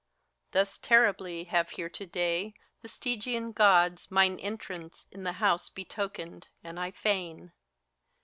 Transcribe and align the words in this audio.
Thus 0.49 0.79
terribly 0.79 1.43
have 1.43 1.69
here 1.69 1.87
to 1.87 2.07
day 2.07 2.55
the 2.81 2.87
Stygian 2.87 3.51
Gods 3.51 4.09
Mine 4.09 4.39
entrance 4.39 5.05
in 5.11 5.21
the 5.25 5.33
house 5.33 5.69
betokened, 5.69 6.47
and 6.63 6.79
I 6.79 6.89
fain. 6.89 7.51